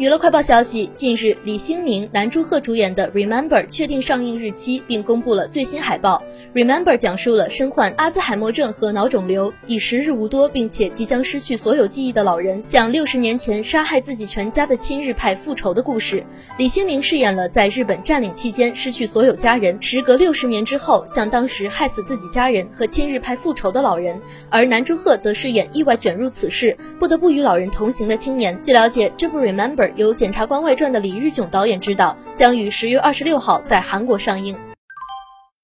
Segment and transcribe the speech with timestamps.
[0.00, 6.22] 娱乐快报消息，近日李星明、南柱赫主演的《Remember》确定上映日期，并公布了最新海报。
[6.58, 16.24] 《Remember》讲述了身患阿兹海默症和脑肿瘤、已时日无多，并且即将失去所有记忆的老人，向六十年前杀害自己全家的亲日派复仇的故事。
[16.56, 28.58] 李星明饰演了在日本占领期间失去所有家人，时隔六十年之后向当时害死自己家人和亲日派复仇的老人，而南柱赫则饰演意外卷入此事，不得不与老人同行的青年。
[28.62, 34.69] 据了解，这部《Remember》由《检察官外传》的李日炯导演执导，将于十月二十六号在韩国上映。